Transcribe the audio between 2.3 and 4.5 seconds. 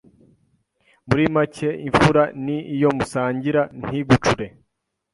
ni iyo musangira ntigucure,